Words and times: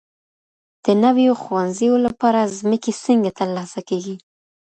د 0.85 0.87
نویو 1.03 1.33
ښوونځیو 1.41 1.95
لپاره 2.05 2.51
ځمکي 2.57 2.93
څنګه 3.03 3.29
ترلاسه 3.39 3.79
کیږي؟ 3.89 4.15